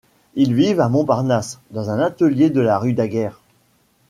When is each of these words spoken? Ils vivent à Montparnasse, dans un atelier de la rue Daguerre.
Ils 0.33 0.55
vivent 0.55 0.79
à 0.79 0.89
Montparnasse, 0.89 1.59
dans 1.69 1.91
un 1.91 1.99
atelier 1.99 2.49
de 2.49 2.59
la 2.59 2.79
rue 2.79 2.93
Daguerre. 2.93 3.39